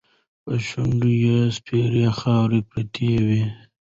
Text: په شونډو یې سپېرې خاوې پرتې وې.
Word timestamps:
په 0.43 0.51
شونډو 0.67 1.09
یې 1.23 1.37
سپېرې 1.55 2.05
خاوې 2.17 2.59
پرتې 2.69 3.11
وې. 3.25 3.43